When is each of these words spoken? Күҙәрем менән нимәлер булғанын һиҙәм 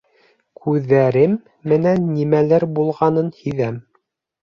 Күҙәрем 0.63 1.37
менән 1.73 2.09
нимәлер 2.17 2.69
булғанын 2.81 3.33
һиҙәм 3.45 3.83